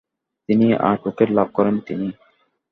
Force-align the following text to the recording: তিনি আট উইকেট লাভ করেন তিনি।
তিনি 0.49 0.67
আট 0.89 0.99
উইকেট 1.07 1.29
লাভ 1.37 1.47
করেন 1.57 1.75
তিনি। 1.87 2.07